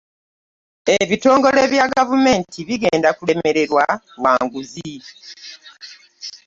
[1.01, 3.83] Ebitongole bya gavumenti bigenda kulemererwa
[4.17, 4.93] lwa nguzi.